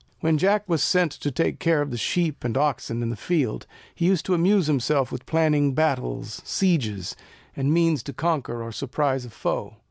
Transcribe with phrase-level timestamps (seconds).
[0.19, 3.67] When Jack was sent to take care of the sheep and oxen in the fields,
[3.93, 7.15] he used to amuse himself with planning battles, sieges,
[7.55, 9.77] and the means to conquer or surprise a foe.